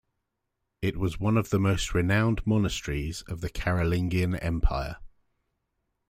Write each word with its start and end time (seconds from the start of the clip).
It 0.81 0.97
was 0.97 1.19
one 1.19 1.37
of 1.37 1.51
the 1.51 1.59
most 1.59 1.93
renowned 1.93 2.41
monasteries 2.47 3.21
of 3.27 3.41
the 3.41 3.51
Carolingian 3.51 4.33
Empire. 4.35 4.97